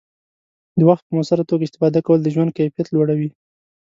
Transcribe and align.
د 0.77 0.79
وخت 0.89 1.03
په 1.05 1.13
مؤثره 1.15 1.43
توګه 1.49 1.63
استفاده 1.65 1.99
کول 2.05 2.19
د 2.23 2.27
ژوند 2.33 2.55
کیفیت 2.57 2.87
لوړوي. 2.91 3.29